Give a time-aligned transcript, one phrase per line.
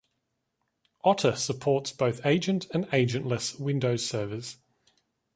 [1.03, 4.57] Otter supports both agent and agent-less windows servers.